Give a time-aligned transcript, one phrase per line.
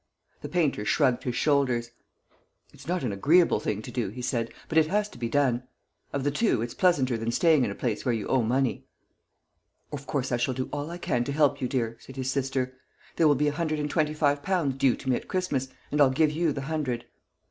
[0.41, 1.91] The painter shrugged his shoulders.
[2.73, 5.67] "It's not an agreeable thing to do," he said, "but it has been done.
[6.11, 8.87] Of the two, it's pleasanter than staying in a place where you owe money."
[9.93, 12.73] "Of course I shall do all I can to help you, dear," said his sister.
[13.17, 16.01] "There will be a hundred and twenty five pounds due to me at Christmas, and
[16.01, 17.05] I'll give you the hundred."